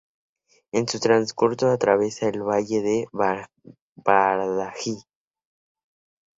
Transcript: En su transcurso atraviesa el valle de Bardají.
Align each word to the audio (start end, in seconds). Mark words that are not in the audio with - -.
En 0.71 0.87
su 0.87 0.99
transcurso 0.99 1.69
atraviesa 1.69 2.27
el 2.27 2.41
valle 2.41 2.81
de 2.81 3.05
Bardají. 3.13 4.97